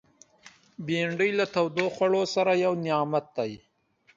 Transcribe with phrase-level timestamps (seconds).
[0.85, 3.51] بېنډۍ له تودو خوړو سره یو نعمت دی